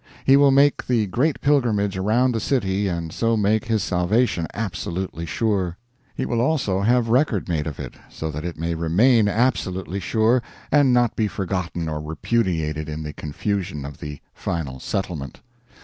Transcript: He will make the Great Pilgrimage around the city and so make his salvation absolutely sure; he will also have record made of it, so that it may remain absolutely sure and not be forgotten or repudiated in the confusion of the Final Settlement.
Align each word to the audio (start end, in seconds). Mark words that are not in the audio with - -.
He 0.25 0.35
will 0.35 0.49
make 0.49 0.87
the 0.87 1.05
Great 1.05 1.41
Pilgrimage 1.41 1.95
around 1.95 2.31
the 2.33 2.39
city 2.39 2.87
and 2.87 3.13
so 3.13 3.37
make 3.37 3.65
his 3.65 3.83
salvation 3.83 4.47
absolutely 4.51 5.27
sure; 5.27 5.77
he 6.15 6.25
will 6.25 6.41
also 6.41 6.81
have 6.81 7.09
record 7.09 7.47
made 7.47 7.67
of 7.67 7.79
it, 7.79 7.93
so 8.09 8.31
that 8.31 8.43
it 8.43 8.57
may 8.57 8.73
remain 8.73 9.27
absolutely 9.27 9.99
sure 9.99 10.41
and 10.71 10.91
not 10.91 11.15
be 11.15 11.27
forgotten 11.27 11.87
or 11.87 12.01
repudiated 12.01 12.89
in 12.89 13.03
the 13.03 13.13
confusion 13.13 13.85
of 13.85 13.99
the 13.99 14.19
Final 14.33 14.79
Settlement. 14.79 15.41